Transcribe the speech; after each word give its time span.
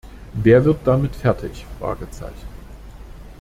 Wer 0.33 0.65
wird 0.65 0.79
damit 0.85 1.15
fertig? 1.15 1.63